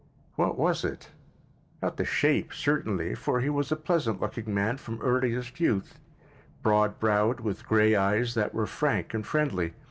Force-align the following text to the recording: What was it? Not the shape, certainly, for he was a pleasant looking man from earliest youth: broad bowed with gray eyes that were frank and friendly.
What 0.35 0.57
was 0.57 0.83
it? 0.83 1.09
Not 1.79 1.97
the 1.97 2.05
shape, 2.05 2.55
certainly, 2.55 3.13
for 3.13 3.39
he 3.39 3.51
was 3.51 3.71
a 3.71 3.75
pleasant 3.75 4.19
looking 4.19 4.51
man 4.51 4.77
from 4.77 4.99
earliest 4.99 5.59
youth: 5.59 5.99
broad 6.63 6.99
bowed 6.99 7.41
with 7.41 7.67
gray 7.67 7.93
eyes 7.95 8.33
that 8.33 8.51
were 8.51 8.65
frank 8.65 9.13
and 9.13 9.27
friendly. 9.27 9.73